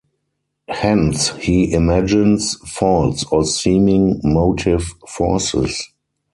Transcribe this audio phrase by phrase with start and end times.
[0.69, 5.89] Hence he imagines false or seeming motive forces.